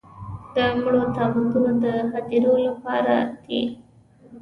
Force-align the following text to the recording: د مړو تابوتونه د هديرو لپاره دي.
د 0.53 0.55
مړو 0.81 1.03
تابوتونه 1.15 1.71
د 1.83 1.85
هديرو 2.11 2.53
لپاره 2.67 3.15
دي. 3.45 3.61